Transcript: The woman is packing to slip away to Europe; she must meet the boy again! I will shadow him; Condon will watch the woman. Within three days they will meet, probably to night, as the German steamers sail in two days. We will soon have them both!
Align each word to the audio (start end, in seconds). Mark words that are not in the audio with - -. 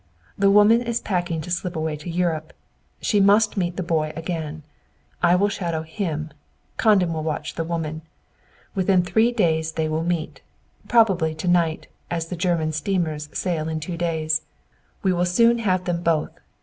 The 0.35 0.49
woman 0.49 0.81
is 0.81 0.99
packing 0.99 1.41
to 1.41 1.51
slip 1.51 1.75
away 1.75 1.95
to 1.97 2.09
Europe; 2.09 2.53
she 3.01 3.19
must 3.19 3.55
meet 3.55 3.77
the 3.77 3.83
boy 3.83 4.11
again! 4.15 4.63
I 5.21 5.35
will 5.35 5.47
shadow 5.47 5.83
him; 5.83 6.31
Condon 6.77 7.13
will 7.13 7.21
watch 7.21 7.53
the 7.53 7.63
woman. 7.63 8.01
Within 8.73 9.03
three 9.03 9.31
days 9.31 9.73
they 9.73 9.87
will 9.87 10.03
meet, 10.03 10.41
probably 10.87 11.35
to 11.35 11.47
night, 11.47 11.85
as 12.09 12.29
the 12.29 12.35
German 12.35 12.71
steamers 12.71 13.29
sail 13.31 13.69
in 13.69 13.79
two 13.79 13.95
days. 13.95 14.41
We 15.03 15.13
will 15.13 15.23
soon 15.23 15.59
have 15.59 15.83
them 15.85 16.01
both! 16.01 16.31